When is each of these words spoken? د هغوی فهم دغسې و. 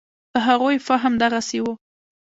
د 0.33 0.35
هغوی 0.47 0.77
فهم 0.87 1.13
دغسې 1.23 1.59
و. 1.63 1.65